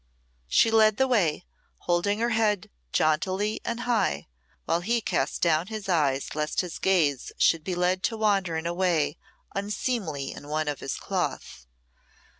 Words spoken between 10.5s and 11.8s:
of his cloth.